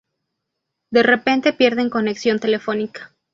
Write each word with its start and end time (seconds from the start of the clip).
De 0.89 1.03
repente 1.03 1.53
pierden 1.53 1.91
conexión 1.91 2.39
telefónica. 2.39 3.13